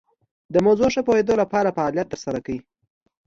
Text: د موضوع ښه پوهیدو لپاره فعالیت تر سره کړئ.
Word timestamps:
د 0.53 0.55
موضوع 0.65 0.89
ښه 0.93 1.01
پوهیدو 1.07 1.33
لپاره 1.41 1.75
فعالیت 1.77 2.07
تر 2.13 2.19
سره 2.25 2.39
کړئ. 2.45 2.57